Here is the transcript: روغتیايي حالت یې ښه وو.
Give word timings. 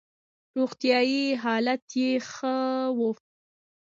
روغتیايي 0.57 1.25
حالت 1.43 1.83
یې 1.99 2.11
ښه 2.31 2.55
وو. 2.97 3.11